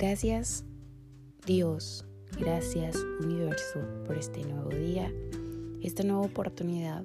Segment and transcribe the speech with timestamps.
[0.00, 0.64] Gracias
[1.44, 2.04] Dios,
[2.38, 5.12] gracias universo por este nuevo día,
[5.82, 7.04] esta nueva oportunidad,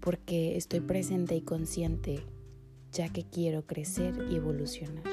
[0.00, 2.24] porque estoy presente y consciente
[2.90, 5.04] ya que quiero crecer y evolucionar.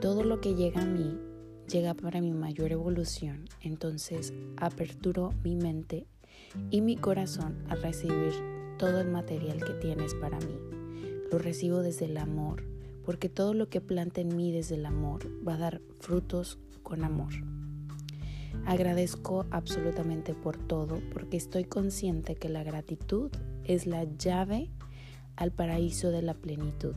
[0.00, 1.20] Todo lo que llega a mí
[1.68, 6.08] llega para mi mayor evolución, entonces aperturo mi mente
[6.68, 8.32] y mi corazón a recibir
[8.76, 10.58] todo el material que tienes para mí.
[11.30, 12.64] Lo recibo desde el amor,
[13.06, 17.04] porque todo lo que planta en mí desde el amor va a dar frutos con
[17.04, 17.32] amor.
[18.66, 23.30] Agradezco absolutamente por todo, porque estoy consciente que la gratitud
[23.64, 24.70] es la llave
[25.36, 26.96] al paraíso de la plenitud.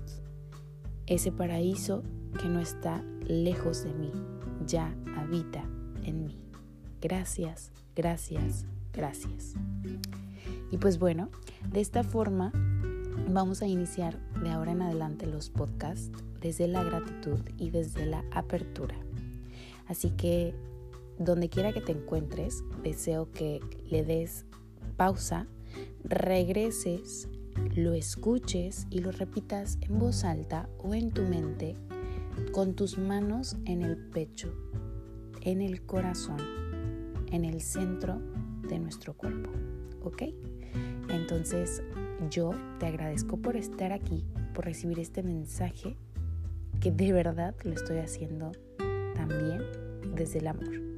[1.06, 2.04] Ese paraíso
[2.42, 4.12] que no está lejos de mí,
[4.66, 5.64] ya habita
[6.04, 6.40] en mí.
[7.02, 9.54] Gracias, gracias, gracias.
[10.72, 11.30] Y pues bueno,
[11.72, 12.52] de esta forma
[13.28, 18.24] vamos a iniciar de ahora en adelante los podcasts desde la gratitud y desde la
[18.32, 18.96] apertura.
[19.88, 20.54] Así que
[21.18, 23.60] donde quiera que te encuentres, deseo que
[23.90, 24.46] le des
[24.96, 25.48] pausa,
[26.04, 27.28] regreses,
[27.76, 31.76] lo escuches y lo repitas en voz alta o en tu mente
[32.54, 34.54] con tus manos en el pecho,
[35.42, 36.40] en el corazón,
[37.32, 38.22] en el centro
[38.68, 39.50] de nuestro cuerpo.
[40.04, 40.24] ¿Ok?
[41.10, 41.84] Entonces
[42.30, 45.96] yo te agradezco por estar aquí, por recibir este mensaje
[46.80, 48.52] que de verdad lo estoy haciendo
[49.16, 49.62] también
[50.16, 50.90] desde el amor.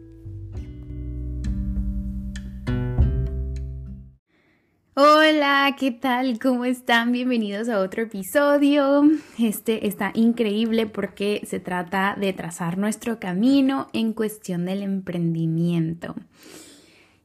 [4.94, 6.38] Hola, ¿qué tal?
[6.38, 7.14] ¿Cómo están?
[7.14, 9.03] Bienvenidos a otro episodio.
[9.39, 16.16] Este está increíble porque se trata de trazar nuestro camino en cuestión del emprendimiento.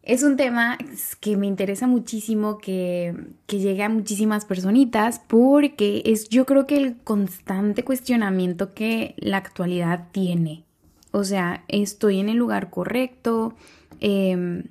[0.07, 0.79] Es un tema
[1.19, 3.13] que me interesa muchísimo que,
[3.49, 10.07] llegue a muchísimas personitas porque es yo creo que el constante cuestionamiento que la actualidad
[10.13, 10.65] tiene.
[11.11, 13.57] O sea, estoy en el lugar correcto.
[13.99, 14.69] Em,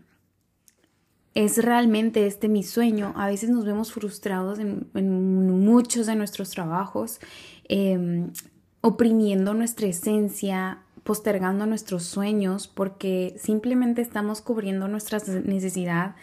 [1.34, 3.12] es realmente este mi sueño.
[3.18, 4.88] A veces nos vemos frustrados en,
[5.66, 7.20] muchos de nuestros trabajos,
[7.66, 8.32] em,
[8.80, 16.16] oprimiendo nuestra esencia, postergando nuestros sueños porque simplemente estamos cubriendo nuestra necesidad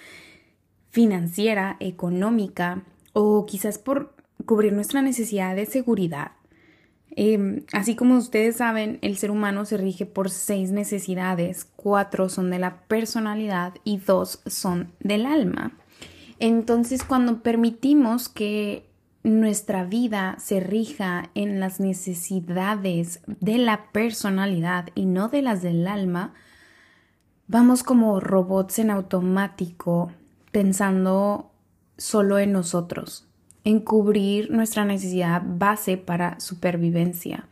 [0.90, 2.82] financiera, económica
[3.12, 4.12] o quizás por
[4.44, 6.32] cubrir nuestra necesidad de seguridad.
[7.14, 12.50] Em, así como ustedes saben, el ser humano se rige por seis necesidades, cuatro son
[12.50, 15.78] de la personalidad y dos son del alma.
[16.40, 18.90] Entonces, cuando permitimos que
[19.22, 25.86] nuestra vida se rija en las necesidades de la personalidad y no de las del
[25.86, 26.34] alma,
[27.46, 30.12] vamos como robots en automático
[30.50, 31.52] pensando
[31.96, 33.26] solo en nosotros,
[33.64, 37.46] en cubrir nuestra necesidad base para supervivencia.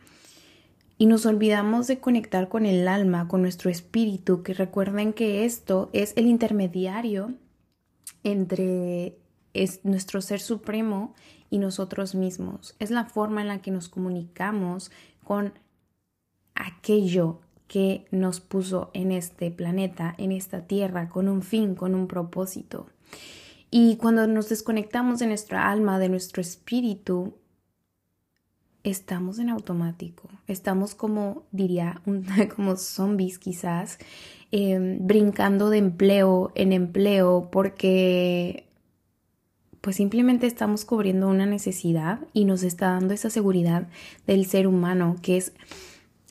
[0.97, 5.89] Y nos olvidamos de conectar con el alma, con nuestro espíritu, que recuerden que esto
[5.93, 7.33] es el intermediario
[8.23, 9.17] entre
[9.83, 11.15] nuestro ser supremo
[11.49, 12.75] y nosotros mismos.
[12.79, 14.91] Es la forma en la que nos comunicamos
[15.23, 15.53] con
[16.55, 22.07] aquello que nos puso en este planeta, en esta tierra, con un fin, con un
[22.07, 22.87] propósito.
[23.69, 27.33] Y cuando nos desconectamos de nuestra alma, de nuestro espíritu,
[28.83, 30.29] estamos en automático.
[30.47, 32.01] Estamos como, diría,
[32.55, 33.99] como zombies quizás,
[34.51, 38.67] em, brincando de empleo en empleo porque
[39.81, 43.87] pues simplemente estamos cubriendo una necesidad y nos está dando esa seguridad
[44.27, 45.53] del ser humano, que es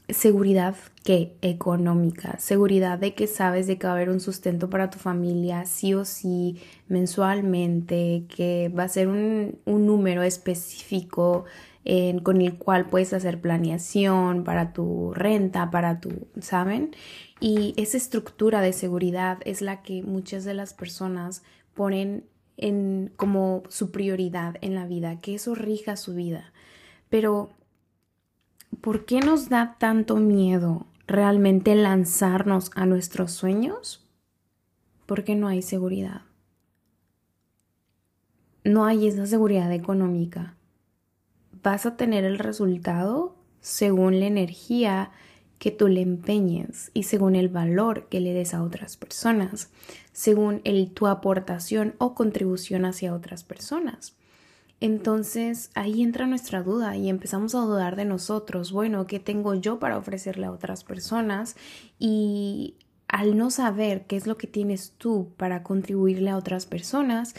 [0.08, 4.90] seguridad que económica, seguridad de que sabes de que va a haber un sustento para
[4.90, 11.44] tu familia sí o sí mensualmente, que va a ser un, número específico
[12.22, 16.90] con el cual puedes hacer planeación para tu renta, para tu, ¿saben?
[17.40, 21.42] Y esa estructura de seguridad es la que muchas de las personas
[21.74, 22.24] ponen
[22.56, 26.52] en, como su prioridad en la vida, que eso rija su vida.
[27.08, 27.50] Pero
[28.80, 34.06] ¿por qué nos da tanto miedo realmente lanzarnos a nuestros sueños?
[35.06, 36.22] Porque no hay seguridad.
[38.62, 40.56] No hay esa seguridad económica.
[41.62, 45.10] Vas a tener el resultado según la energía
[45.60, 49.68] que tú le empeñes y según el valor que le des a otras personas,
[50.10, 54.16] según el, tu aportación o contribución hacia otras personas.
[54.80, 58.72] Entonces ahí entra nuestra duda y empezamos a dudar de nosotros.
[58.72, 61.56] Bueno, ¿qué tengo yo para ofrecerle a otras personas?
[61.98, 62.76] Y
[63.06, 67.34] al no saber qué es lo que tienes tú para contribuirle a otras personas,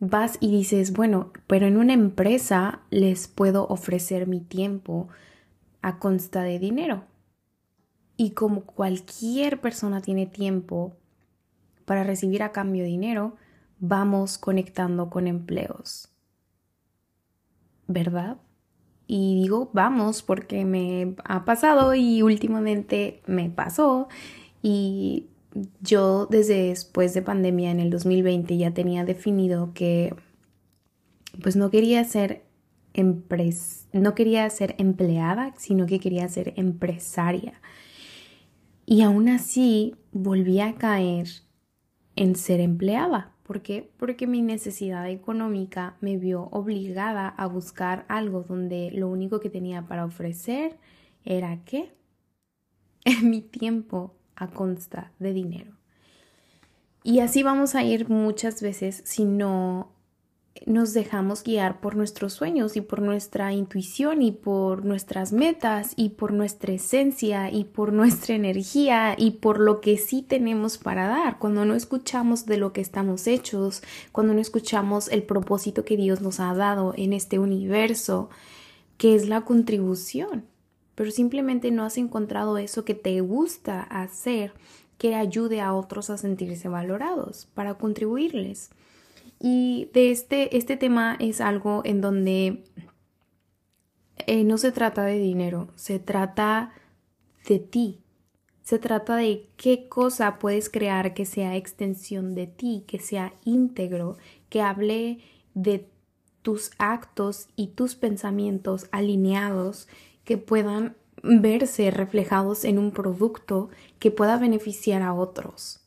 [0.00, 5.08] vas y dices, bueno, pero en una empresa les puedo ofrecer mi tiempo
[5.82, 7.04] a consta de dinero.
[8.16, 10.96] Y como cualquier persona tiene tiempo
[11.84, 13.36] para recibir a cambio dinero,
[13.78, 16.08] vamos conectando con empleos.
[17.86, 18.38] ¿Verdad?
[19.06, 24.08] Y digo vamos porque me ha pasado y últimamente me pasó
[24.62, 25.28] y
[25.80, 30.14] yo desde después de pandemia en el 2020 ya tenía definido que
[31.40, 32.44] pues no quería ser
[33.92, 37.60] no quería ser empleada, sino que quería ser empresaria.
[38.86, 41.26] Y aún así volví a caer
[42.14, 43.32] en ser empleada.
[43.42, 43.90] ¿Por qué?
[43.96, 49.82] Porque mi necesidad económica me vio obligada a buscar algo donde lo único que tenía
[49.86, 50.78] para ofrecer
[51.24, 51.92] era qué?
[53.22, 55.72] mi tiempo a consta de dinero.
[57.02, 59.95] Y así vamos a ir muchas veces si no
[60.64, 66.10] nos dejamos guiar por nuestros sueños y por nuestra intuición y por nuestras metas y
[66.10, 71.38] por nuestra esencia y por nuestra energía y por lo que sí tenemos para dar,
[71.38, 73.82] cuando no escuchamos de lo que estamos hechos,
[74.12, 78.30] cuando no escuchamos el propósito que Dios nos ha dado en este universo,
[78.96, 80.46] que es la contribución,
[80.94, 84.52] pero simplemente no has encontrado eso que te gusta hacer
[84.98, 88.70] que ayude a otros a sentirse valorados para contribuirles.
[89.38, 92.64] Y de este, este tema es algo en donde
[94.26, 96.72] eh, no se trata de dinero, se trata
[97.48, 98.00] de ti.
[98.62, 104.16] Se trata de qué cosa puedes crear que sea extensión de ti, que sea íntegro,
[104.48, 105.20] que hable
[105.54, 105.88] de
[106.42, 109.86] tus actos y tus pensamientos alineados
[110.24, 113.68] que puedan verse reflejados en un producto
[113.98, 115.80] que pueda beneficiar a otros.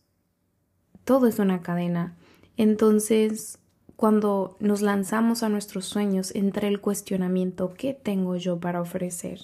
[1.04, 2.18] Todo es una cadena.
[2.60, 3.58] Entonces,
[3.96, 9.40] cuando nos lanzamos a nuestros sueños, entra el cuestionamiento, ¿qué tengo yo para ofrecer?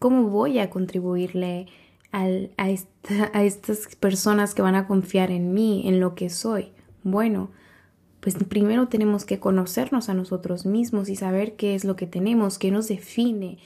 [0.00, 1.68] ¿Cómo voy a contribuirle
[2.10, 2.26] a,
[2.56, 6.72] a estas personas que van a confiar en mí, en lo que soy?
[7.04, 7.50] Bueno,
[8.18, 12.58] pues primero tenemos que conocernos a nosotros mismos y saber qué es lo que tenemos,
[12.58, 13.58] qué nos define,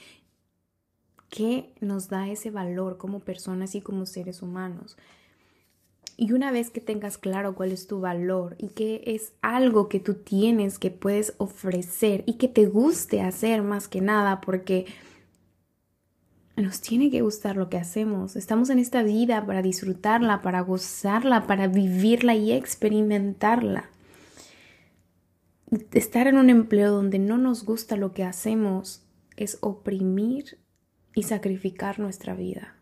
[1.29, 4.95] qué nos da ese valor como personas y como seres humanos.
[6.21, 10.01] Y una vez que tengas claro cuál es tu valor y que es algo que
[10.01, 14.85] tú tienes, que puedes ofrecer y que te guste hacer más que nada, porque
[16.57, 18.35] nos tiene que gustar lo que hacemos.
[18.35, 23.89] Estamos en esta vida para disfrutarla, para gozarla, para vivirla y experimentarla.
[25.93, 29.05] Estar en un empleo donde no nos gusta lo que hacemos
[29.37, 30.59] es oprimir
[31.15, 32.75] y sacrificar nuestra vida.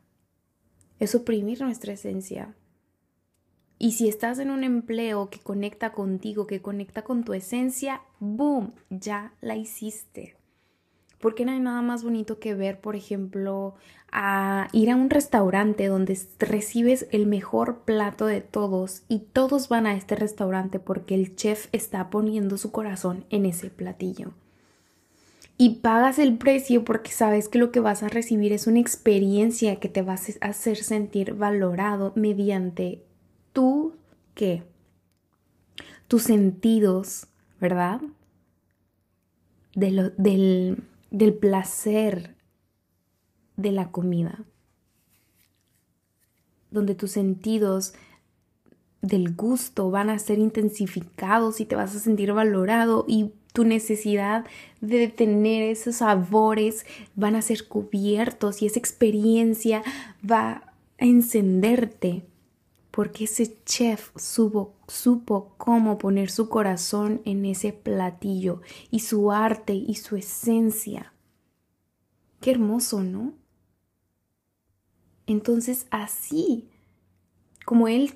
[0.98, 2.56] Es oprimir nuestra esencia.
[3.80, 8.74] Y si estás en un empleo que conecta contigo, que conecta con tu esencia, ¡boom!
[8.90, 10.36] Ya la hiciste.
[11.20, 13.76] Porque no hay nada más bonito que ver, por ejemplo,
[14.12, 19.86] a ir a un restaurante donde recibes el mejor plato de todos y todos van
[19.86, 24.34] a este restaurante porque el chef está poniendo su corazón en ese platillo.
[25.60, 29.78] Y pagas el precio porque sabes que lo que vas a recibir es una experiencia
[29.78, 33.04] que te va a hacer sentir valorado mediante
[33.58, 33.96] tú
[34.36, 34.62] qué?
[36.08, 37.26] Tus sentidos,
[37.60, 38.02] ¿verdad?
[39.74, 42.36] del, del placer
[43.56, 44.44] de la comida.
[46.70, 47.96] Donde tus sentidos
[49.02, 54.46] del gusto van a ser intensificados y te vas a sentir valorado y tu necesidad
[54.82, 59.82] de tener esos sabores van a ser cubiertos y esa experiencia
[60.24, 60.52] va
[61.00, 62.24] a encenderte
[62.98, 69.76] porque ese chef supo, supo cómo poner su corazón en ese platillo y su arte
[69.76, 71.14] y su esencia.
[72.42, 73.36] Qué hermoso, ¿no?
[75.28, 76.72] Entonces así,
[77.66, 78.16] como él,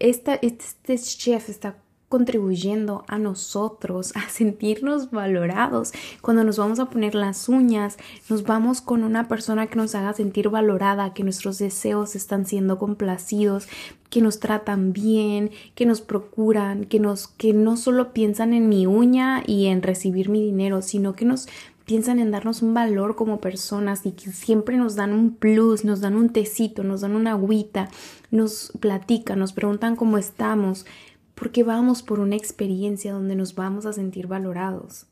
[0.00, 5.92] esta, este chef está contribuyendo a nosotros a sentirnos valorados.
[6.20, 7.96] Cuando nos vamos a poner las uñas,
[8.28, 12.78] nos vamos con una persona que nos haga sentir valorada, que nuestros deseos están siendo
[12.78, 13.68] complacidos,
[14.10, 18.86] que nos tratan bien, que nos procuran, que nos que no solo piensan en mi
[18.86, 21.48] uña y en recibir mi dinero, sino que nos
[21.86, 26.00] piensan en darnos un valor como personas y que siempre nos dan un plus, nos
[26.00, 27.88] dan un tecito, nos dan una agüita,
[28.30, 30.84] nos platican, nos preguntan cómo estamos,
[31.36, 35.06] porque vamos por una experiencia donde nos vamos a sentir valorados.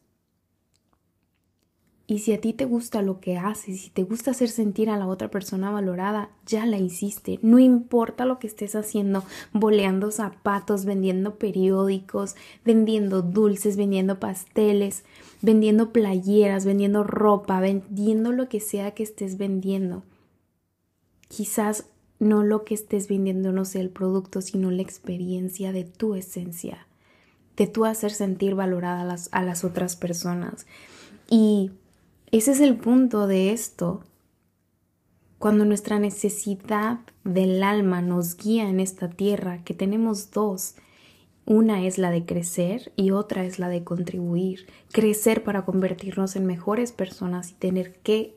[2.06, 4.98] Y si a ti te gusta lo que haces, si te gusta hacer sentir a
[4.98, 7.38] la otra persona valorada, ya la hiciste.
[7.40, 15.04] No importa lo que estés haciendo, boleando zapatos, vendiendo periódicos, vendiendo dulces, vendiendo pasteles,
[15.40, 20.02] vendiendo playeras, vendiendo ropa, vendiendo lo que sea que estés vendiendo.
[21.28, 21.86] Quizás
[22.18, 26.86] no lo que estés vendiendo no sea el producto, sino la experiencia de tu esencia,
[27.56, 30.66] de tu hacer sentir valorada a las, a las otras personas.
[31.28, 31.70] Y
[32.30, 34.02] ese es el punto de esto.
[35.38, 40.76] Cuando nuestra necesidad del alma nos guía en esta tierra, que tenemos dos,
[41.46, 44.66] una es la de crecer y otra es la de contribuir.
[44.90, 48.34] Crecer para convertirnos en mejores personas y tener que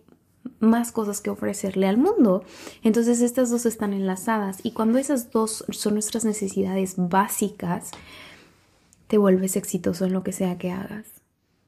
[0.59, 2.43] más cosas que ofrecerle al mundo.
[2.83, 7.91] Entonces estas dos están enlazadas y cuando esas dos son nuestras necesidades básicas,
[9.07, 11.07] te vuelves exitoso en lo que sea que hagas.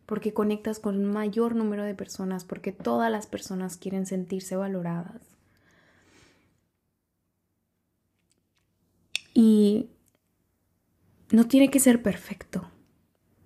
[0.05, 5.21] Porque conectas con un mayor número de personas, porque todas las personas quieren sentirse valoradas.
[9.33, 9.89] Y
[11.31, 12.69] no tiene que ser perfecto,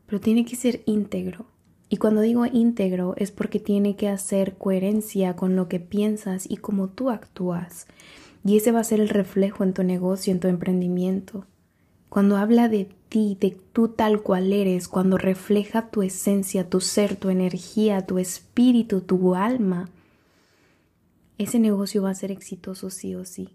[0.05, 1.52] pero tiene que ser íntegro.
[1.93, 6.57] Y cuando digo íntegro es porque tiene que hacer coherencia con lo que piensas y
[6.57, 7.85] cómo tú actúas.
[8.43, 11.45] Y ese va a ser el reflejo en tu negocio, en tu emprendimiento.
[12.09, 17.15] Cuando habla de ti, de tú tal cual eres, cuando refleja tu esencia, tu ser,
[17.15, 19.87] tu energía, tu espíritu, tu alma,
[21.37, 23.49] ese negocio va a ser exitoso sí o sí.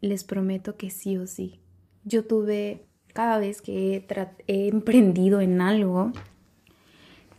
[0.00, 1.60] les prometo que sí o sí.
[2.04, 4.04] Yo tuve, cada vez que
[4.46, 6.12] he, emprendido en algo,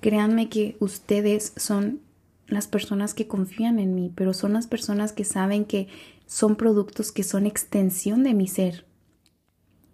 [0.02, 2.02] créanme que ustedes son
[2.48, 5.88] las personas que confían en mí, pero son las personas que saben que
[6.26, 8.86] son productos que son extensión de mi ser.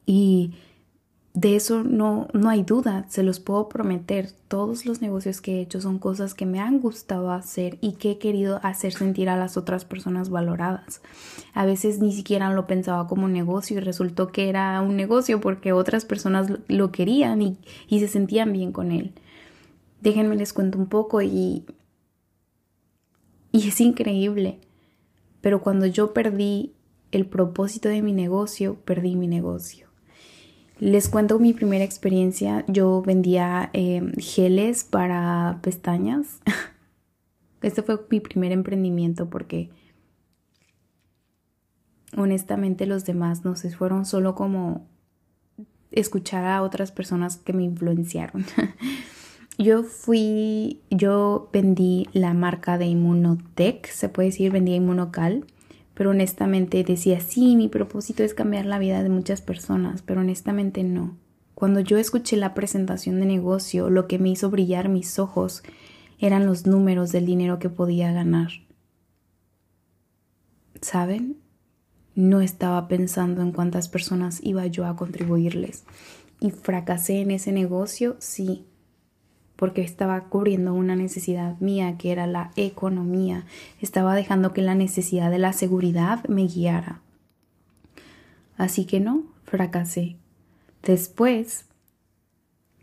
[0.05, 0.53] Y
[1.35, 4.31] de eso no, no hay duda, se los puedo prometer.
[4.47, 8.11] Todos los negocios que he hecho son cosas que me han gustado hacer y que
[8.11, 11.01] he querido hacer sentir a las otras personas valoradas.
[11.53, 15.73] A veces ni siquiera lo pensaba como negocio y resultó que era un negocio porque
[15.73, 17.57] otras personas lo querían y,
[17.89, 19.11] y se sentían bien con él.
[19.99, 21.65] Déjenme les cuento un poco y,
[23.51, 24.61] y es increíble.
[25.41, 26.71] Pero cuando yo perdí
[27.11, 29.84] el propósito de mi negocio, perdí mi negocio.
[30.79, 32.65] Les cuento mi primera experiencia.
[32.67, 36.39] Yo vendía eh, geles para pestañas.
[37.61, 39.69] este fue mi primer emprendimiento porque
[42.17, 44.87] honestamente los demás no sé, fueron solo como
[45.91, 48.45] escuchar a otras personas que me influenciaron.
[49.57, 55.45] yo fui, yo vendí la marca de Inmunotech, se puede decir, vendía Inmunocal
[55.95, 60.83] pero honestamente decía, sí, mi propósito es cambiar la vida de muchas personas, pero honestamente
[60.83, 61.17] no.
[61.55, 65.63] Cuando yo escuché la presentación de negocio, lo que me hizo brillar mis ojos
[66.19, 68.49] eran los números del dinero que podía ganar.
[70.81, 71.37] ¿Saben?
[72.13, 75.85] No estaba pensando en cuántas personas iba yo a contribuirles.
[76.41, 78.65] Y fracasé en ese negocio, sí,
[79.55, 83.45] porque estaba cubriendo una necesidad mía que era la economía,
[83.81, 87.01] estaba dejando que la necesidad de la seguridad me guiara.
[88.57, 90.17] Así que no, fracasé.
[90.83, 91.65] Después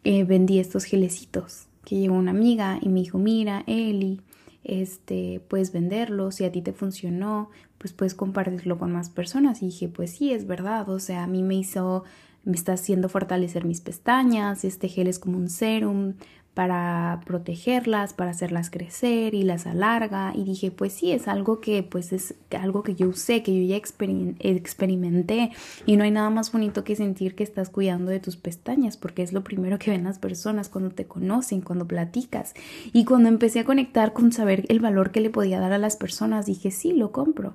[0.04, 4.20] eh, vendí estos gelecitos que llegó una amiga y me dijo, mira, Eli,
[4.64, 9.62] este, puedes venderlo, si a ti te funcionó, pues puedes compartirlo con más personas.
[9.62, 12.04] Y dije, pues sí, es verdad, o sea, a mí me hizo,
[12.44, 16.14] me está haciendo fortalecer mis pestañas, este gel es como un serum,
[16.54, 20.32] para protegerlas, para hacerlas crecer y las alarga.
[20.34, 23.66] Y dije pues sí es algo que pues es algo que yo usé, que yo
[23.66, 25.50] ya experimenté.
[25.86, 29.22] Y no hay nada más bonito que sentir que estás cuidando de tus pestañas porque
[29.22, 32.54] es lo primero que ven las personas cuando te conocen, cuando platicas.
[32.92, 35.96] Y cuando empecé a conectar con saber el valor que le podía dar a las
[35.96, 37.54] personas dije sí lo compro,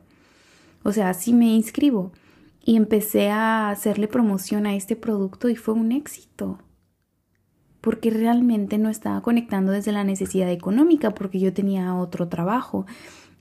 [0.84, 2.12] o sea sí me inscribo.
[2.66, 6.60] Y empecé a hacerle promoción a este producto y fue un éxito
[7.88, 12.86] porque realmente no estaba conectando desde la necesidad económica, porque yo tenía otro trabajo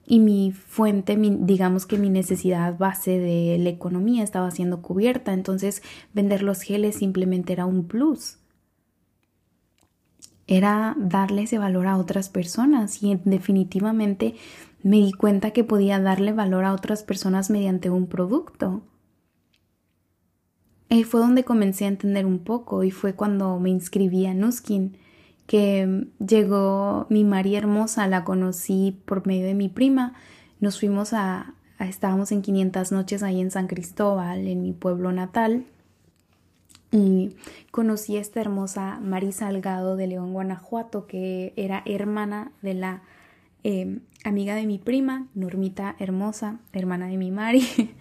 [0.07, 5.83] y mi fuente, digamos que mi necesidad base de la economía estaba siendo cubierta, entonces
[6.15, 8.38] vender los geles simplemente era un plus.
[10.47, 14.37] Era darle ese valor a otras personas y definitivamente
[14.85, 18.83] me di cuenta que podía darle valor a otras personas mediante un producto.
[20.97, 24.97] Ahí fue donde comencé a entender un poco y fue cuando me inscribí a Nuskin,
[25.47, 30.15] que llegó mi María Hermosa, la conocí por medio de mi prima.
[30.59, 35.67] Nos fuimos a, estábamos en 500 noches ahí en San Cristóbal, en mi pueblo natal.
[36.93, 37.37] Y
[37.71, 43.03] conocí a esta hermosa María Salgado de León, Guanajuato, que era hermana de la
[43.65, 47.67] em, amiga de mi prima, Normita Hermosa, hermana de mi Mari.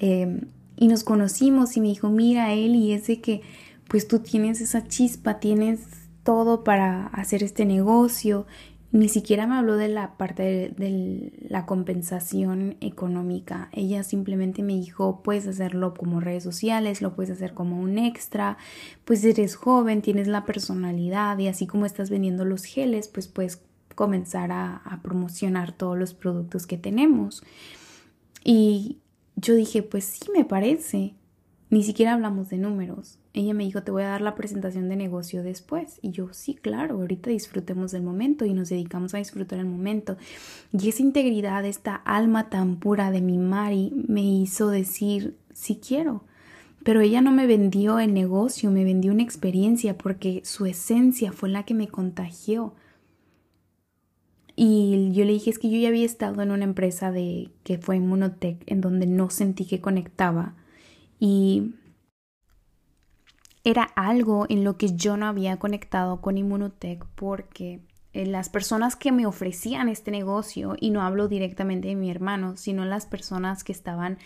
[0.00, 3.42] Em, y nos conocimos y me dijo, mira, Eli, es de que
[3.88, 5.80] pues tú tienes esa chispa, tienes
[6.22, 8.46] todo para hacer este negocio.
[8.92, 13.68] ni siquiera me habló de la parte de, la compensación económica.
[13.72, 18.56] Ella simplemente me dijo, puedes hacerlo como redes sociales, lo puedes hacer como un extra,
[19.04, 23.62] pues eres joven, tienes la personalidad y así como estás vendiendo los geles, pues puedes
[23.96, 27.42] comenzar a promocionar todos los productos que tenemos.
[28.44, 28.98] Y
[29.36, 31.14] yo dije, pues sí, me parece.
[31.70, 33.18] Ni siquiera hablamos de números.
[33.32, 35.98] Ella me dijo, te voy a dar la presentación de negocio después.
[36.02, 40.16] Y yo, sí, claro, ahorita disfrutemos del momento y nos dedicamos a disfrutar el momento.
[40.72, 46.22] Y esa integridad, esta alma tan pura de mi Mari me hizo decir, sí quiero.
[46.84, 51.48] Pero ella no me vendió el negocio, me vendió una experiencia porque su esencia fue
[51.48, 52.74] la que me contagió.
[54.56, 57.78] Y yo le dije, es que yo ya había estado en una empresa de que
[57.78, 60.54] fue Monotech en donde no sentí que conectaba.
[61.18, 61.74] Y
[63.64, 67.80] era algo en lo que yo no había conectado con Immunotech porque
[68.12, 72.56] eh, las personas que me ofrecían este negocio, y no hablo directamente de mi hermano,
[72.56, 74.18] sino las personas que estaban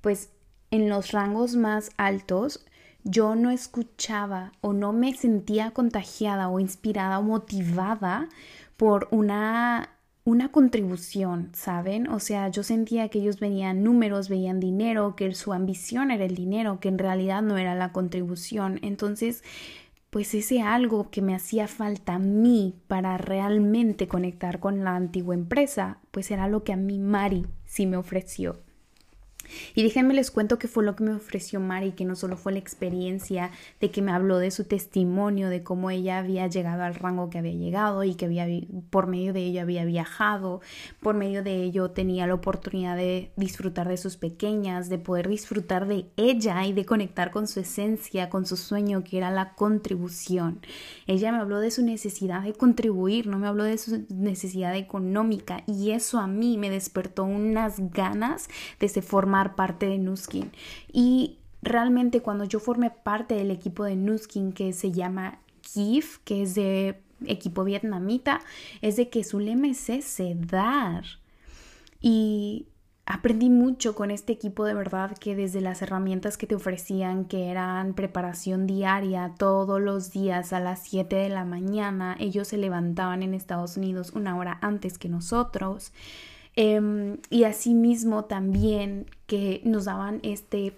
[0.00, 0.30] pues
[0.70, 2.64] en los rangos más altos,
[3.02, 8.28] yo no escuchaba o no me sentía contagiada o inspirada o motivada
[8.76, 9.90] por una
[10.26, 12.08] una contribución, ¿saben?
[12.08, 16.34] O sea, yo sentía que ellos veían números, veían dinero, que su ambición era el
[16.34, 18.80] dinero, que en realidad no era la contribución.
[18.82, 19.44] Entonces,
[20.10, 25.36] pues ese algo que me hacía falta a mí para realmente conectar con la antigua
[25.36, 28.65] empresa, pues era lo que a mí Mari sí me ofreció.
[29.74, 32.52] Y déjenme les cuento que fue lo que me ofreció Mari, que no solo fue
[32.52, 36.94] la experiencia de que me habló de su testimonio, de cómo ella había llegado al
[36.94, 38.46] rango que había llegado y que había,
[38.90, 40.60] por medio de ello había viajado,
[41.00, 45.86] por medio de ello tenía la oportunidad de disfrutar de sus pequeñas, de poder disfrutar
[45.86, 50.60] de ella y de conectar con su esencia, con su sueño, que era la contribución.
[51.06, 55.62] Ella me habló de su necesidad de contribuir, no me habló de su necesidad económica
[55.66, 60.52] y eso a mí me despertó unas ganas de formar parte de Nuskin.
[60.92, 66.42] Y realmente cuando yo formé parte del equipo de Nuskin que se llama KIF, que
[66.42, 68.40] es de equipo vietnamita,
[68.82, 71.04] es de que su lema es ese, dar.
[72.00, 72.66] Y
[73.06, 77.50] aprendí mucho con este equipo de verdad que desde las herramientas que te ofrecían, que
[77.50, 83.22] eran preparación diaria todos los días a las 7 de la mañana, ellos se levantaban
[83.22, 85.92] en Estados Unidos una hora antes que nosotros.
[86.56, 90.72] Eh, y asimismo también que nos daban este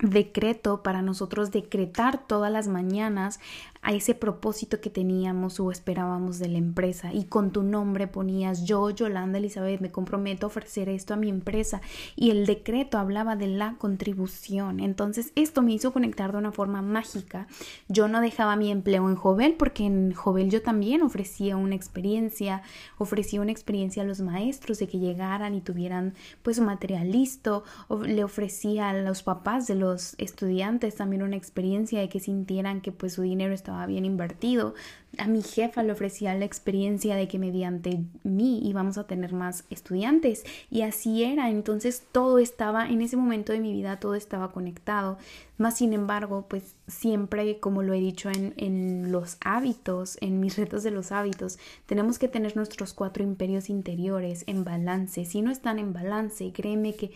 [0.00, 3.38] decreto para nosotros decretar todas las mañanas
[3.82, 8.64] a ese propósito que teníamos o esperábamos de la empresa y con tu nombre ponías
[8.64, 11.80] yo, Yolanda Elizabeth, me comprometo a ofrecer esto a mi empresa
[12.14, 14.78] y el decreto hablaba de la contribución.
[14.78, 17.48] Entonces esto me hizo conectar de una forma mágica.
[17.88, 22.62] Yo no dejaba mi empleo en Jovel porque en Jovel yo también ofrecía una experiencia,
[22.98, 27.64] ofrecía una experiencia a los maestros de que llegaran y tuvieran pues su material listo,
[28.06, 32.92] le ofrecía a los papás de los estudiantes también una experiencia de que sintieran que
[32.92, 34.74] pues su dinero estaba bien invertido.
[35.18, 39.64] A mi jefa le ofrecía la experiencia de que mediante mí íbamos a tener más
[39.68, 41.50] estudiantes y así era.
[41.50, 45.18] Entonces todo estaba, en ese momento de mi vida, todo estaba conectado.
[45.58, 50.56] Más sin embargo, pues siempre, como lo he dicho en, en los hábitos, en mis
[50.56, 55.24] retos de los hábitos, tenemos que tener nuestros cuatro imperios interiores en balance.
[55.26, 57.12] Si no están en balance, créeme que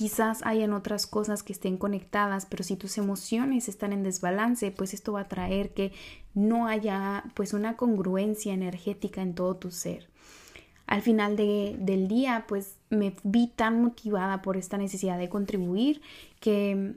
[0.00, 4.94] Quizás hayan otras cosas que estén conectadas, pero si tus emociones están en desbalance, pues
[4.94, 5.92] esto va a traer que
[6.32, 10.08] no haya pues una congruencia energética en todo tu ser.
[10.86, 16.00] Al final del día, pues me vi tan motivada por esta necesidad de contribuir
[16.40, 16.94] que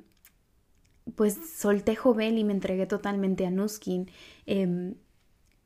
[1.16, 4.10] pues solté Jovel y me entregué totalmente a Nuskin.
[4.46, 4.96] Em,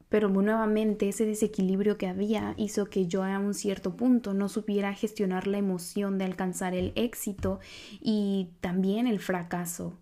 [0.10, 4.94] pero nuevamente ese desequilibrio que había hizo que yo a un cierto punto no supiera
[4.94, 7.60] gestionar la emoción de alcanzar el éxito
[8.02, 9.98] y también el fracaso.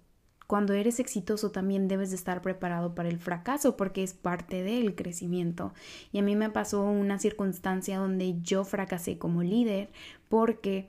[0.47, 4.93] Cuando eres exitoso también debes de estar preparado para el fracaso porque es parte del
[4.93, 5.73] crecimiento.
[6.11, 9.89] Y a mí me pasó una circunstancia donde yo fracasé como líder
[10.29, 10.87] porque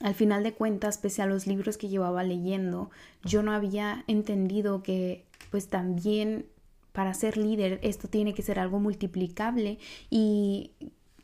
[0.00, 2.90] al final de cuentas, pese a los libros que llevaba leyendo,
[3.24, 6.46] yo no había entendido que pues también
[6.92, 9.78] para ser líder esto tiene que ser algo multiplicable.
[10.10, 10.72] Y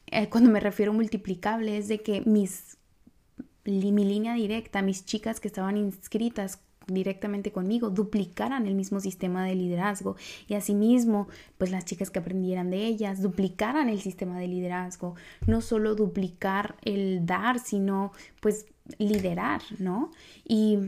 [0.06, 2.76] eh, cuando me refiero a multiplicable es de que mis
[3.64, 9.54] mi línea directa, mis chicas que estaban inscritas directamente conmigo duplicaran el mismo sistema de
[9.54, 10.16] liderazgo.
[10.46, 11.28] Y asimismo
[11.58, 15.14] pues las chicas que aprendieran de ellas duplicaran el sistema de liderazgo.
[15.46, 18.66] No solo duplicar el dar sino pues
[18.98, 20.10] liderar no
[20.46, 20.78] y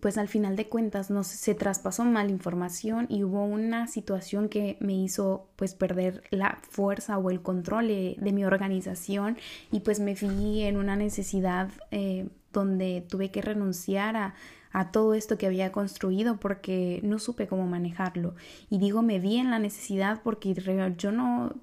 [0.00, 4.76] pues al final de cuentas no se traspasó mal información y hubo una situación que
[4.80, 9.36] me hizo pues perder la fuerza o el control de, mi organización
[9.70, 14.34] y pues me vi en una necesidad eh, donde tuve que renunciar a,
[14.72, 18.34] a todo esto que había construido porque no supe cómo manejarlo.
[18.70, 20.54] Y digo me vi en la necesidad porque
[20.98, 21.54] yo no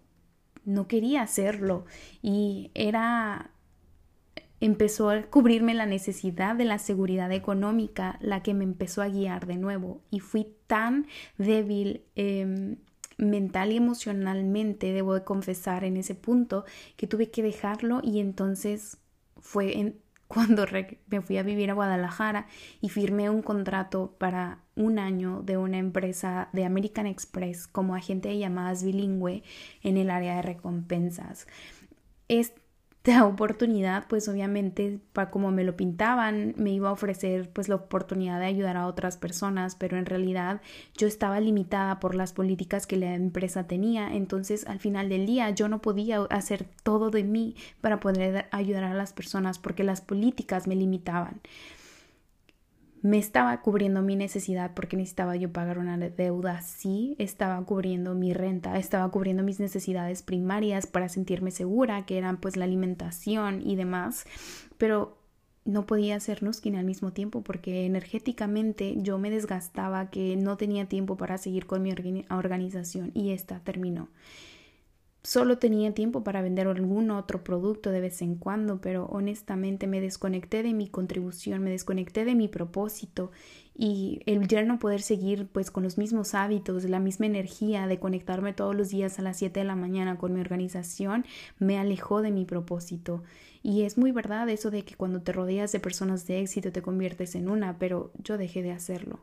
[0.63, 1.85] no quería hacerlo
[2.21, 3.50] y era
[4.61, 9.47] empezó a cubrirme la necesidad de la seguridad económica, la que me empezó a guiar
[9.47, 10.01] de nuevo.
[10.11, 12.77] Y fui tan débil em,
[13.17, 16.63] mental y emocionalmente, debo de confesar en ese punto,
[16.95, 18.97] que tuve que dejarlo y entonces
[19.39, 19.95] fue
[20.27, 20.65] cuando
[21.07, 22.47] me fui a vivir a Guadalajara
[22.79, 28.29] y firmé un contrato para un año de una empresa de American Express como agente
[28.29, 29.43] de llamadas bilingüe
[29.83, 31.47] en el área de recompensas.
[33.03, 37.75] Esta oportunidad, pues obviamente, para como me lo pintaban, me iba a ofrecer pues la
[37.75, 40.61] oportunidad de ayudar a otras personas, pero en realidad
[40.95, 45.49] yo estaba limitada por las políticas que la empresa tenía, entonces al final del día
[45.49, 50.01] yo no podía hacer todo de mí para poder ayudar a las personas porque las
[50.01, 51.41] políticas me limitaban
[53.01, 58.33] me estaba cubriendo mi necesidad porque necesitaba yo pagar una deuda, sí, estaba cubriendo mi
[58.33, 63.75] renta, estaba cubriendo mis necesidades primarias para sentirme segura, que eran pues la alimentación y
[63.75, 64.25] demás,
[64.77, 65.17] pero
[65.65, 70.85] no podía hacer Nuskin al mismo tiempo porque energéticamente yo me desgastaba que no tenía
[70.87, 71.93] tiempo para seguir con mi
[72.29, 74.09] organización y esta terminó.
[75.23, 80.01] Solo tenía tiempo para vender algún otro producto de vez en cuando, pero honestamente me
[80.01, 83.31] desconecté de mi contribución, me desconecté de mi propósito
[83.75, 87.99] y el ya no poder seguir pues con los mismos hábitos, la misma energía de
[87.99, 91.25] conectarme todos los días a las 7 de la mañana con mi organización
[91.59, 93.21] me alejó de mi propósito.
[93.61, 96.81] Y es muy verdad eso de que cuando te rodeas de personas de éxito te
[96.81, 99.19] conviertes en una, pero yo dejé de hacerlo.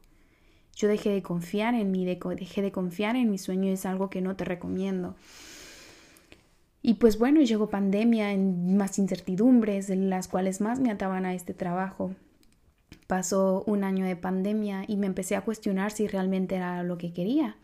[0.76, 4.20] Yo dejé de confiar en mí, dejé de confiar en mi sueño, es algo que
[4.20, 5.16] no te recomiendo.
[6.82, 11.54] Y pues bueno, llegó pandemia, en más incertidumbres, las cuales más me ataban a este
[11.54, 12.14] trabajo.
[13.06, 17.12] Pasó un año de pandemia y me empecé a cuestionar si realmente era lo que
[17.12, 17.56] quería.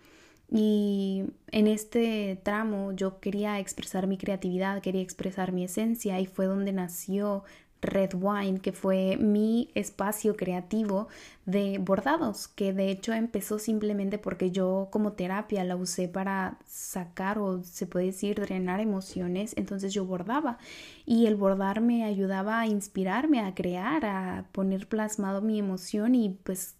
[0.50, 6.46] Y en este tramo yo quería expresar mi creatividad, quería expresar mi esencia y fue
[6.46, 7.44] donde nació
[7.84, 11.08] Red Wine, que fue mi espacio creativo
[11.46, 17.38] de bordados, que de hecho empezó simplemente porque yo como terapia la usé para sacar
[17.38, 20.58] o se puede decir drenar emociones, entonces yo bordaba.
[21.06, 26.30] Y el bordar me ayudaba a inspirarme, a crear, a poner plasmado mi emoción y
[26.42, 26.76] pues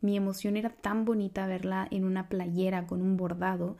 [0.00, 3.76] mi emoción era tan bonita verla en una playera con un bordado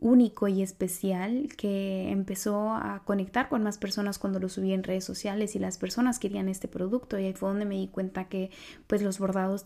[0.00, 5.04] único y especial que empezó a conectar con más personas cuando lo subí en redes
[5.04, 8.50] sociales y las personas querían este producto y ahí fue donde me di cuenta que
[8.86, 9.64] pues los bordados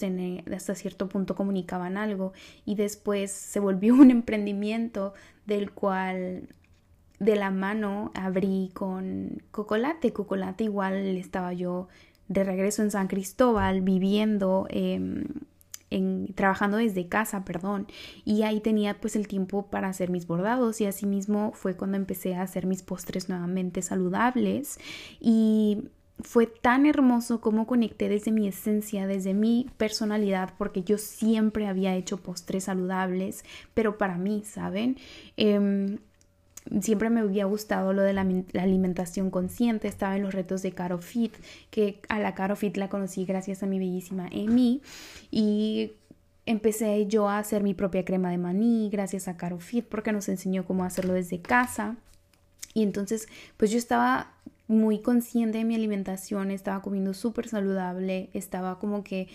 [0.54, 2.32] hasta cierto punto comunicaban algo
[2.64, 5.12] y después se volvió un emprendimiento
[5.46, 6.48] del cual
[7.18, 10.12] de la mano abrí con Cocolate.
[10.12, 11.88] Cocolate igual estaba yo
[12.28, 15.24] de regreso en San Cristóbal viviendo eh,
[16.34, 17.86] trabajando desde casa, perdón,
[18.24, 22.34] y ahí tenía pues el tiempo para hacer mis bordados y asimismo fue cuando empecé
[22.34, 24.78] a hacer mis postres nuevamente saludables
[25.20, 25.88] y
[26.20, 31.94] fue tan hermoso como conecté desde mi esencia, desde mi personalidad, porque yo siempre había
[31.96, 34.96] hecho postres saludables, pero para mí, ¿saben?
[35.36, 35.98] Em,
[36.80, 38.22] siempre me había gustado lo de la,
[38.60, 41.34] alimentación consciente, estaba en los retos de Caro Fit,
[41.70, 44.80] que a la Caro Fit la conocí gracias a mi bellísima Emi
[45.30, 45.92] y
[46.46, 50.28] empecé yo a hacer mi propia crema de maní gracias a Caro Fit porque nos
[50.28, 51.96] enseñó cómo hacerlo desde casa
[52.74, 54.32] y entonces pues yo estaba
[54.66, 59.28] muy consciente de mi alimentación, estaba comiendo súper saludable, estaba como que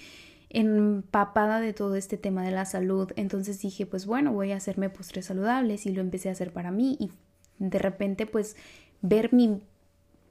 [0.49, 3.11] empapada de todo este tema de la salud.
[3.15, 6.71] Entonces dije, pues bueno, voy a hacerme postres saludables y lo empecé a hacer para
[6.71, 7.11] mí y
[7.59, 8.55] de repente pues
[9.01, 9.61] ver mi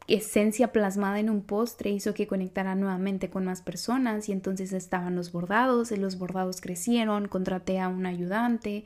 [0.09, 5.17] esencia plasmada en un postre hizo que conectara nuevamente con más personas y entonces estaban
[5.17, 8.85] los bordados, y los bordados crecieron, contraté a un ayudante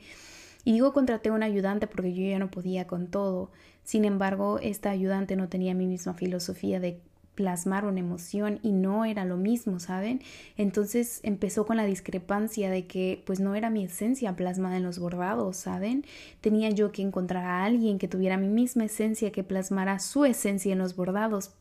[0.63, 3.51] y digo contraté a un ayudante porque yo ya no podía con todo.
[3.83, 6.99] Sin embargo, esta ayudante no tenía mi misma filosofía de
[7.41, 10.21] plasmar una emoción y no era lo mismo, ¿saben?
[10.57, 14.99] Entonces empezó con la discrepancia de que pues no era mi esencia plasmada en los
[14.99, 16.05] bordados, ¿saben?
[16.39, 20.71] Tenía yo que encontrar a alguien que tuviera mi misma esencia, que plasmara su esencia
[20.71, 21.55] en los bordados,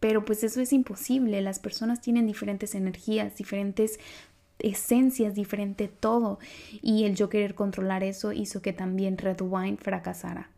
[0.00, 4.00] pero pues eso es imposible, las personas tienen diferentes energías, diferentes
[4.58, 6.38] esencias, diferente todo
[6.80, 10.48] y el yo querer controlar eso hizo que también Red Wine fracasara.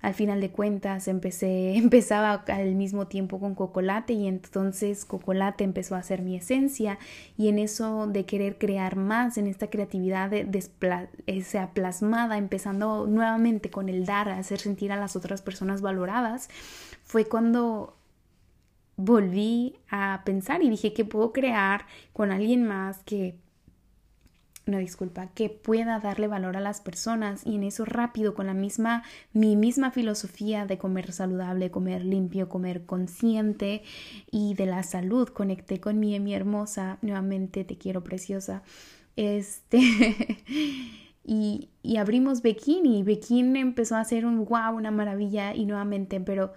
[0.00, 5.94] Al final de cuentas empecé, empezaba al mismo tiempo con Cocolate y entonces Cocolate empezó
[5.94, 6.98] a ser mi esencia
[7.36, 10.32] y en eso de querer crear más, en esta creatividad
[11.26, 16.48] esa plasmada, empezando nuevamente con el dar, hacer sentir a las otras personas valoradas,
[17.04, 17.96] fue cuando
[18.96, 23.36] volví a pensar y dije que puedo crear con alguien más que
[24.70, 28.54] una disculpa, que pueda darle valor a las personas y en eso rápido con la
[28.54, 29.02] misma,
[29.32, 33.82] mi misma filosofía de comer saludable, comer limpio, comer consciente
[34.30, 38.62] y de la salud, conecté con mi, hermosa, nuevamente te quiero preciosa,
[39.16, 39.78] este,
[41.24, 46.52] y, y abrimos Bikini, Bikini empezó a ser un wow, una maravilla y nuevamente, pero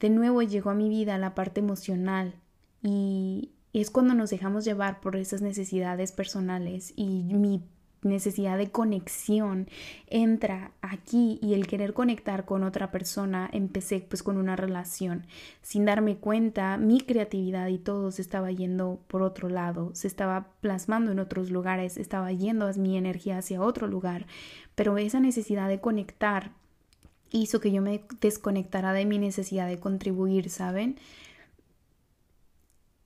[0.00, 2.34] de nuevo llegó a mi vida la parte emocional
[2.82, 7.62] y, es cuando nos dejamos llevar por esas necesidades personales y mi
[8.02, 9.68] necesidad de conexión
[10.06, 15.26] entra aquí y el querer conectar con otra persona empecé pues con una relación.
[15.62, 20.48] Sin darme cuenta mi creatividad y todo se estaba yendo por otro lado se estaba
[20.60, 24.26] plasmando en otros lugares estaba yendo mi energía hacia otro lugar.
[24.74, 26.52] Pero esa necesidad de conectar
[27.30, 30.98] hizo que yo me desconectara de mi necesidad de contribuir saben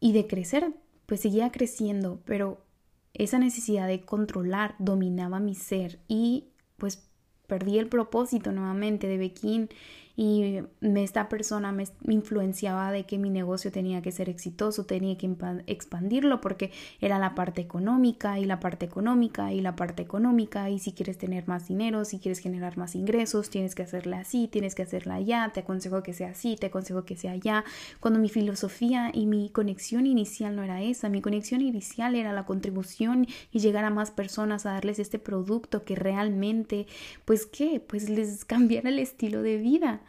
[0.03, 0.75] y de crecer,
[1.07, 2.67] pues seguía creciendo, pero
[3.15, 7.09] esa necesidad de controlar dominaba mi ser y pues
[7.47, 9.69] perdí el propósito nuevamente de Bequín
[10.15, 15.35] y esta persona me influenciaba de que mi negocio tenía que ser exitoso, tenía que
[15.67, 16.71] expandirlo porque
[17.01, 21.17] era la parte económica y la parte económica y la parte económica y si quieres
[21.17, 25.15] tener más dinero, si quieres generar más ingresos, tienes que hacerla así, tienes que hacerla
[25.15, 27.65] allá, te aconsejo que sea así, te aconsejo que sea allá,
[28.01, 32.45] cuando mi filosofía y mi conexión inicial no era esa, mi conexión inicial era la
[32.45, 36.87] contribución y llegar a más personas a darles este producto que realmente,
[37.25, 40.02] pues qué, pues les cambiara el estilo de vida.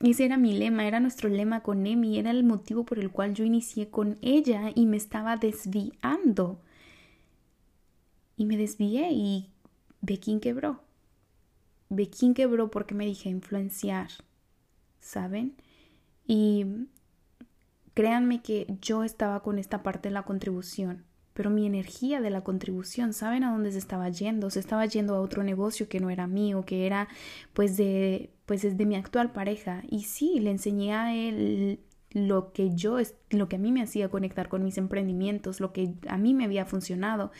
[0.00, 3.34] Ese era mi lema, era nuestro lema con Emi, era el motivo por el cual
[3.34, 6.60] yo inicié con ella y me estaba desviando.
[8.36, 9.50] Y me desvié y
[10.02, 10.82] Bequín quebró.
[11.88, 14.08] Bequín quebró porque me dije influenciar,
[15.00, 15.54] ¿saben?
[16.26, 16.66] Y
[17.94, 21.04] créanme que yo estaba con esta parte de la contribución
[21.36, 24.48] pero mi energía de la contribución, ¿saben a dónde se estaba yendo?
[24.48, 27.08] Se estaba yendo a otro negocio que no era mío, que era
[27.52, 29.82] pues de pues es de mi actual pareja.
[29.90, 31.80] Y sí, le enseñé a él
[32.12, 32.98] lo que yo
[33.30, 36.44] lo que a mí me hacía conectar con mis emprendimientos, lo que a mí me
[36.44, 37.30] había funcionado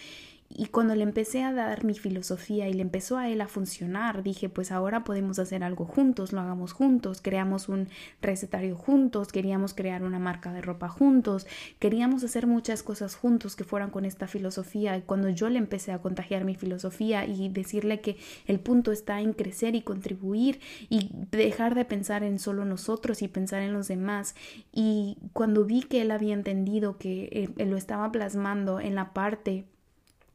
[0.48, 4.22] y cuando le empecé a dar mi filosofía y le empezó a él a funcionar,
[4.22, 7.88] dije, pues ahora podemos hacer algo juntos, lo hagamos juntos, creamos un
[8.22, 11.46] recetario juntos, queríamos crear una marca de ropa juntos,
[11.78, 15.02] queríamos hacer muchas cosas juntos que fueran con esta filosofía.
[15.04, 19.32] Cuando yo le empecé a contagiar mi filosofía y decirle que el punto está en
[19.32, 24.34] crecer y contribuir y dejar de pensar en solo nosotros y pensar en los demás.
[24.72, 29.66] Y cuando vi que él había entendido que él lo estaba plasmando en la parte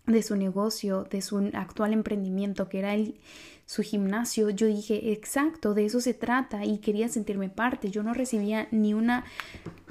[0.05, 3.19] de su negocio, de su actual emprendimiento, que era el,
[3.71, 7.89] su gimnasio, yo dije, exacto, de eso se trata y quería sentirme parte.
[7.89, 9.23] Yo no recibía ni una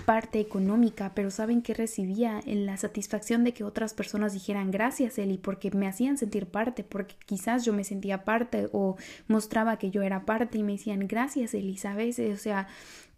[0.05, 5.19] parte económica, pero saben que recibía en la satisfacción de que otras personas dijeran gracias
[5.19, 8.97] Eli porque me hacían sentir parte, porque quizás yo me sentía parte o
[9.29, 12.19] mostraba que yo era parte y me decían gracias Eli, ¿sabes?
[12.19, 12.69] O sea,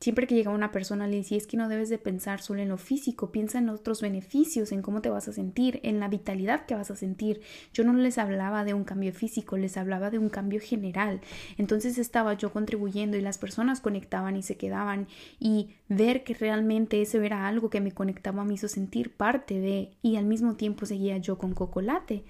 [0.02, 2.70] Siempre que llega una persona le decía es que no debes de pensar solo en
[2.70, 6.66] lo físico, piensa en otros beneficios, en cómo te vas a sentir, en la vitalidad
[6.66, 7.40] que vas a sentir.
[7.72, 11.20] Yo no les hablaba de un cambio físico, les hablaba de un cambio general.
[11.56, 15.06] Entonces estaba yo contribuyendo y las personas conectaban y se quedaban
[15.38, 19.92] y ver que realmente eso era algo que me conectaba me hizo sentir parte de
[20.02, 22.24] y al mismo tiempo seguía yo con Cocolate.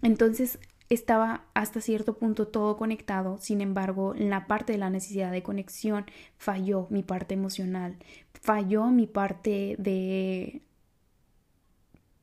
[0.00, 0.58] Entonces
[0.90, 5.42] estaba hasta cierto punto todo conectado, sin embargo, en la parte de la necesidad de
[5.42, 6.06] conexión
[6.38, 7.96] falló mi parte emocional,
[8.32, 10.62] falló mi parte de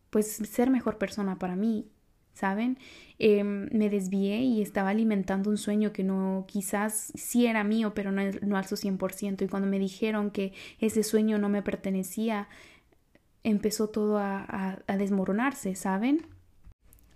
[0.09, 1.89] pues ser mejor persona para mí,
[2.33, 2.77] ¿saben?
[3.19, 8.11] Em, me desvié y estaba alimentando un sueño que no, quizás sí era mío, pero
[8.11, 9.43] no, no al su 100%.
[9.43, 12.47] Y cuando me dijeron que ese sueño no me pertenecía,
[13.43, 16.25] empezó todo a, a desmoronarse, ¿saben?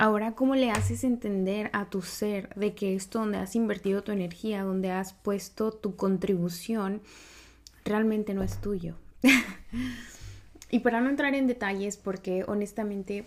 [0.01, 4.13] Ahora, ¿cómo le haces entender a tu ser de que esto donde has invertido tu
[4.13, 7.01] energía, donde has puesto tu contribución,
[7.83, 8.95] realmente no es tuyo?
[10.71, 13.25] y para no entrar en detalles, porque honestamente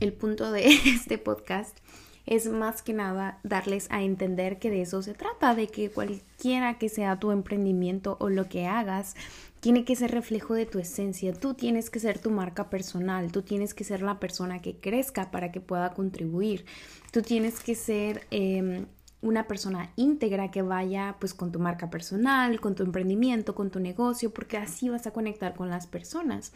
[0.00, 1.76] el punto de este podcast
[2.24, 6.78] es más que nada darles a entender que de eso se trata, de que cualquiera
[6.78, 9.16] que sea tu emprendimiento o lo que hagas,
[9.60, 11.32] tiene que ser reflejo de tu esencia.
[11.32, 15.30] Tú tienes que ser tu marca personal, tú tienes que ser la persona que crezca
[15.30, 16.64] para que pueda contribuir.
[17.12, 18.86] Tú tienes que ser em,
[19.20, 23.80] una persona íntegra que vaya pues con tu marca personal, con tu emprendimiento, con tu
[23.80, 26.52] negocio, porque así vas a conectar con las personas.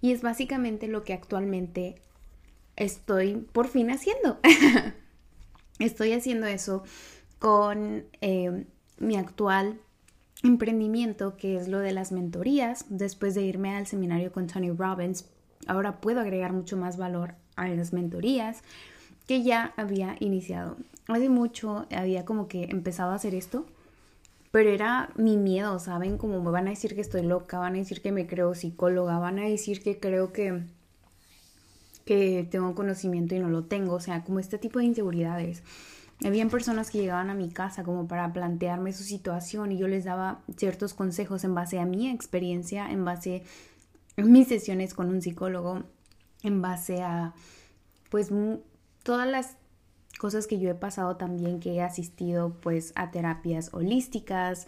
[0.00, 1.96] Y es básicamente lo que actualmente
[2.76, 4.38] estoy por fin haciendo.
[5.78, 6.84] estoy haciendo eso
[7.38, 8.64] con eh,
[8.98, 9.78] mi actual
[10.42, 12.86] emprendimiento, que es lo de las mentorías.
[12.88, 15.26] Después de irme al seminario con Tony Robbins,
[15.66, 18.62] ahora puedo agregar mucho más valor a las mentorías
[19.26, 20.76] que ya había iniciado.
[21.06, 23.66] Hace mucho había como que empezado a hacer esto,
[24.50, 26.18] pero era mi miedo, ¿saben?
[26.18, 29.18] Como me van a decir que estoy loca, van a decir que me creo psicóloga,
[29.18, 30.62] van a decir que creo que
[32.04, 35.62] que tengo conocimiento y no lo tengo, o sea, como este tipo de inseguridades.
[36.24, 40.04] Habían personas que llegaban a mi casa como para plantearme su situación y yo les
[40.04, 43.42] daba ciertos consejos en base a mi experiencia, en base
[44.18, 45.84] a mis sesiones con un psicólogo,
[46.42, 47.32] en base a
[48.10, 48.30] pues
[49.02, 49.56] todas las
[50.18, 54.66] cosas que yo he pasado también, que he asistido pues a terapias holísticas,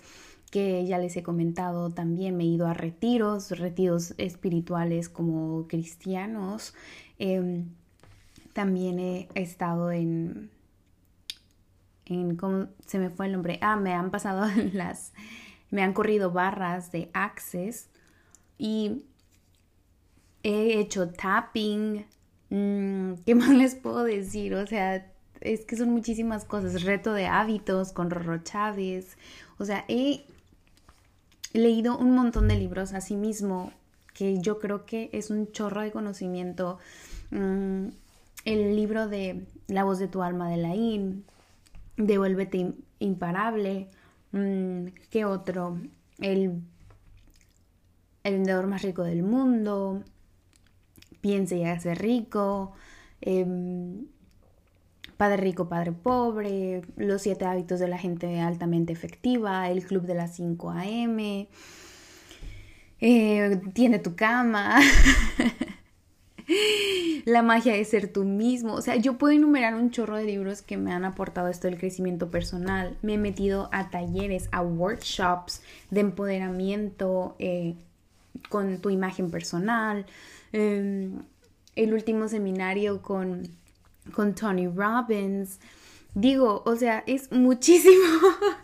[0.50, 6.74] que ya les he comentado también, me he ido a retiros, retiros espirituales como cristianos.
[7.18, 7.66] Em,
[8.54, 10.50] también he estado en,
[12.38, 13.58] ¿cómo se me fue el nombre?
[13.62, 15.12] Ah, me han pasado las,
[15.70, 17.88] me han corrido barras de Access
[18.58, 19.04] y
[20.42, 22.06] he hecho tapping.
[22.50, 24.54] Mm, ¿Qué más les puedo decir?
[24.54, 26.82] O sea, es que son muchísimas cosas.
[26.82, 29.16] Reto de hábitos con Rorro Chávez.
[29.58, 30.24] O sea, he
[31.52, 33.72] leído un montón de libros así mismo
[34.14, 36.78] que yo creo que es un chorro de conocimiento.
[37.30, 37.88] Mm,
[38.44, 41.24] el libro de La voz de tu alma de Laín,
[41.96, 43.88] Devuélvete imparable,
[44.32, 45.78] mm, ¿qué otro?
[46.18, 46.62] El,
[48.24, 50.02] el vendedor más rico del mundo,
[51.20, 52.72] Piense y hace rico,
[53.20, 54.06] em,
[55.16, 60.14] Padre rico, padre pobre, Los siete hábitos de la gente altamente efectiva, El club de
[60.14, 61.48] las 5 AM,
[63.00, 64.80] eh, Tiene tu cama.
[67.24, 68.74] La magia de ser tú mismo.
[68.74, 71.78] O sea, yo puedo enumerar un chorro de libros que me han aportado esto del
[71.78, 72.96] crecimiento personal.
[73.02, 77.74] Me he metido a talleres, a workshops de empoderamiento eh,
[78.48, 80.06] con tu imagen personal.
[80.52, 81.22] Em,
[81.76, 83.48] el último seminario con
[84.14, 85.60] con Tony Robbins.
[86.14, 88.04] Digo, o sea, es muchísimo.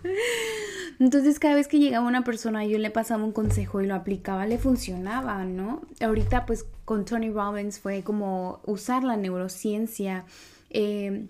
[1.01, 4.47] Entonces cada vez que llegaba una persona yo le pasaba un consejo y lo aplicaba,
[4.47, 5.83] le funcionaba, ¿no?
[6.01, 10.25] Ahorita pues con Tony Robbins fue como usar la neurociencia,
[10.71, 11.29] eh,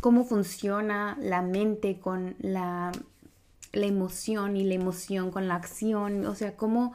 [0.00, 2.92] cómo funciona la mente con la,
[3.72, 6.94] la emoción y la emoción con la acción, o sea, cómo...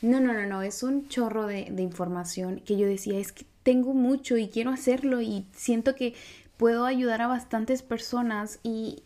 [0.00, 3.44] No, no, no, no, es un chorro de, de información que yo decía, es que
[3.64, 6.14] tengo mucho y quiero hacerlo y siento que
[6.56, 9.02] puedo ayudar a bastantes personas y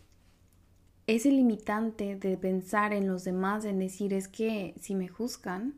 [1.06, 5.74] ese limitante de pensar en los demás, en decir es que si me juzgan,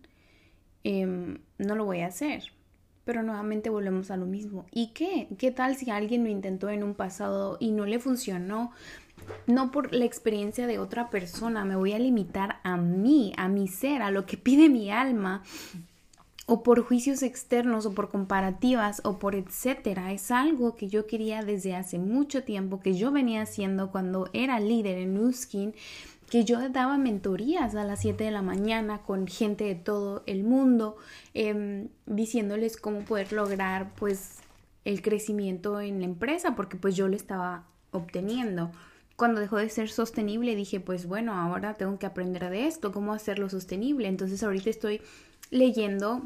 [0.82, 2.44] em, no lo voy a hacer.
[3.04, 4.66] Pero nuevamente volvemos a lo mismo.
[4.70, 5.28] ¿Y qué?
[5.38, 8.72] ¿Qué tal si alguien lo intentó en un pasado y no le funcionó?
[9.46, 13.68] No por la experiencia de otra persona, me voy a limitar a mí, a mi
[13.68, 15.42] ser, a lo que pide mi alma
[16.46, 20.12] o por juicios externos o por comparativas o por etcétera.
[20.12, 24.60] Es algo que yo quería desde hace mucho tiempo, que yo venía haciendo cuando era
[24.60, 25.74] líder en Nuskin,
[26.28, 30.44] que yo daba mentorías a las 7 de la mañana con gente de todo el
[30.44, 30.96] mundo,
[31.32, 34.38] em, diciéndoles cómo poder lograr pues
[34.84, 38.70] el crecimiento en la empresa, porque pues yo lo estaba obteniendo.
[39.16, 43.12] Cuando dejó de ser sostenible dije, pues bueno, ahora tengo que aprender de esto, cómo
[43.12, 44.08] hacerlo sostenible.
[44.08, 45.00] Entonces ahorita estoy
[45.50, 46.22] leyendo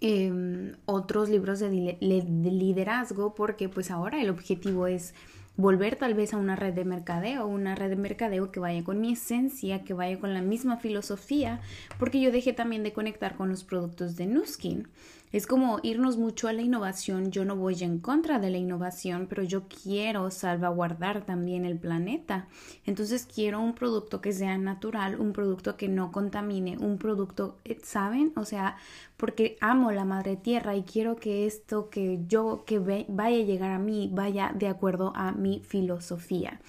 [0.00, 5.14] em, otros libros de, liderazgo porque pues ahora el objetivo es
[5.56, 9.00] volver tal vez a una red de mercadeo, una red de mercadeo que vaya con
[9.00, 11.60] mi esencia, que vaya con la misma filosofía,
[11.98, 14.88] porque yo dejé también de conectar con los productos de Nuskin.
[15.32, 17.30] Es como irnos mucho a la innovación.
[17.30, 22.48] Yo no voy en contra de la innovación, pero yo quiero salvaguardar también el planeta.
[22.84, 27.78] Entonces quiero un producto que sea natural, un producto que no contamine, un producto, eh,
[27.82, 28.32] ¿saben?
[28.36, 28.76] O sea,
[29.16, 33.72] porque amo la madre tierra y quiero que esto que yo que vaya a llegar
[33.72, 36.60] a mí vaya de acuerdo a mi filosofía.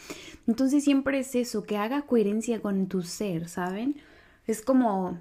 [0.47, 3.97] Entonces siempre es eso, que haga coherencia con tu ser, ¿saben?
[4.47, 5.17] Es como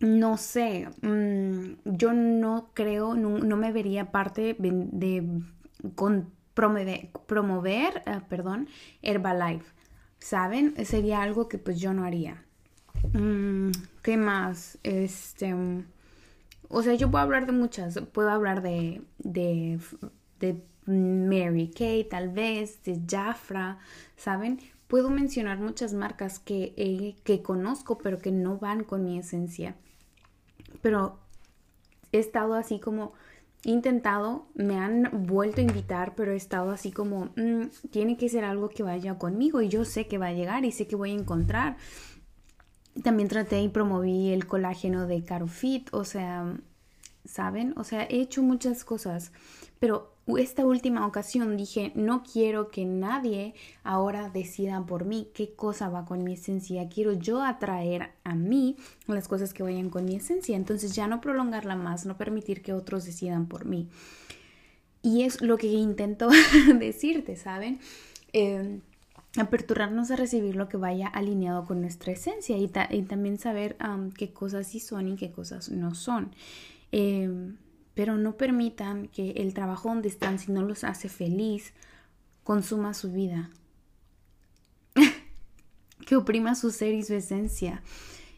[0.00, 5.42] no sé, mm, yo no creo, no, me vería parte de,
[6.54, 8.68] promover, eh, perdón,
[9.02, 9.66] Herbalife,
[10.18, 10.74] ¿saben?
[10.84, 12.44] Sería algo que pues yo no haría.
[13.12, 13.70] Mm,
[14.02, 14.78] ¿Qué más?
[14.82, 15.54] Este,
[16.68, 19.80] o sea, yo puedo hablar de muchas, puedo hablar de, de,
[20.38, 23.78] de Mary Kay, tal vez, de Jafra,
[24.16, 24.60] ¿saben?
[24.86, 29.76] Puedo mencionar muchas marcas que, que conozco, pero que no van con mi esencia.
[30.82, 31.18] Pero
[32.12, 33.12] he estado así como
[33.64, 38.44] intentado, me han vuelto a invitar, pero he estado así como, mm, tiene que ser
[38.44, 41.10] algo que vaya conmigo y yo sé que va a llegar y sé que voy
[41.10, 41.76] a encontrar.
[43.02, 46.56] También traté y promoví el colágeno de Carofit, o sea,
[47.24, 47.74] ¿saben?
[47.76, 49.32] O sea, he hecho muchas cosas,
[49.78, 55.88] pero esta última ocasión dije, no quiero que nadie ahora decida por mí qué cosa
[55.88, 56.88] va con mi esencia.
[56.90, 58.76] Quiero yo atraer a mí
[59.06, 60.56] las cosas que vayan con mi esencia.
[60.56, 63.88] Entonces ya no prolongarla más, no permitir que otros decidan por mí.
[65.00, 66.28] Y es lo que intento
[66.78, 67.80] decirte, ¿saben?
[68.34, 68.80] Eh,
[69.38, 73.76] aperturarnos a recibir lo que vaya alineado con nuestra esencia y, también saber
[74.16, 76.32] qué cosas sí son y qué cosas no son.
[76.92, 77.30] Eh,
[77.98, 81.72] pero no permitan que el trabajo donde están, si no los hace feliz,
[82.44, 83.50] consuma su vida.
[86.06, 87.82] que oprima su ser y su esencia.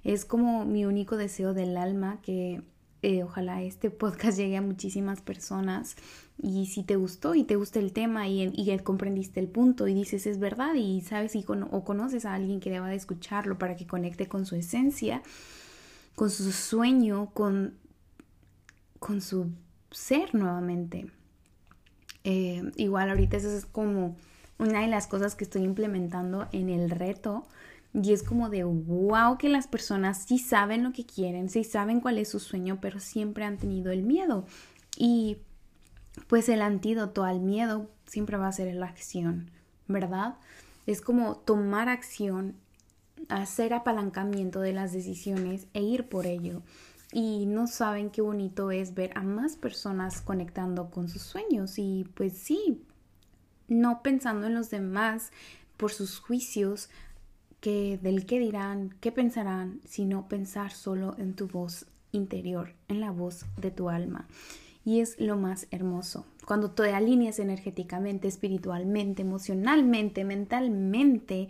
[0.03, 2.63] Es como mi único deseo del alma que
[3.03, 5.95] eh, ojalá este podcast llegue a muchísimas personas
[6.39, 10.27] y si te gustó y te gusta el tema y, comprendiste el punto y dices
[10.27, 11.37] es verdad y sabes
[11.71, 15.23] o conoces a alguien que deba de escucharlo para que conecte con su esencia,
[16.15, 17.75] con su sueño, con
[19.01, 19.51] con su
[19.91, 21.11] ser nuevamente.
[22.23, 24.17] Eh, igual ahorita eso es como
[24.59, 27.47] una de las cosas que estoy implementando en el reto
[27.95, 32.01] y es como de wow que las personas sí saben lo que quieren, sí saben
[32.01, 34.45] cuál es su sueño, pero siempre han tenido el miedo.
[34.97, 35.39] Y
[36.29, 39.51] pues el antídoto al miedo siempre va a ser la acción,
[39.89, 40.37] ¿verdad?
[40.87, 42.55] Es como tomar acción,
[43.29, 46.63] hacer apalancamiento de las decisiones e ir por ello
[47.13, 52.07] y no saben qué bonito es ver a más personas conectando con sus sueños y
[52.15, 52.83] pues sí,
[53.69, 55.33] no pensando en los demás
[55.77, 56.89] por sus juicios
[57.61, 63.11] que del qué dirán, qué pensarán, sino pensar solo en tu voz interior, en la
[63.11, 64.27] voz de tu alma.
[64.85, 66.25] Y es lo más hermoso.
[66.47, 71.49] Cuando te alineas energéticamente, espiritualmente, emocionalmente, mentalmente,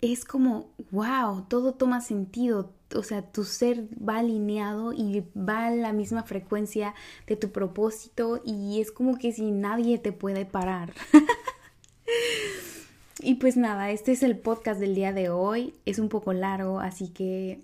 [0.00, 5.70] es como, wow, todo toma sentido, o sea, tu ser va alineado y va a
[5.70, 6.94] la misma frecuencia
[7.26, 10.92] de tu propósito y es como que si nadie te puede parar.
[13.20, 16.80] y pues nada, este es el podcast del día de hoy, es un poco largo,
[16.80, 17.60] así que,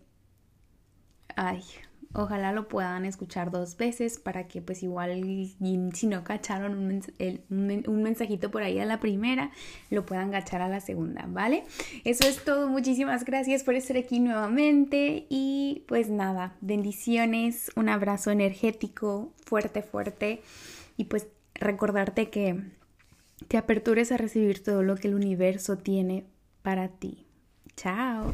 [1.36, 1.62] ay,
[2.16, 5.20] Ojalá lo puedan escuchar dos veces para que pues igual
[5.92, 7.02] si no cacharon
[7.50, 9.50] un, mensajito por ahí a la primera,
[9.90, 11.64] lo puedan cachar a la segunda, ¿vale?
[12.04, 18.30] Eso es todo, muchísimas gracias por estar aquí nuevamente y pues nada, bendiciones, un abrazo
[18.30, 20.40] energético fuerte, fuerte
[20.96, 22.62] y pues recordarte que
[23.48, 26.24] te apertures a recibir todo lo que el universo tiene
[26.62, 27.26] para ti.
[27.76, 28.32] Chao.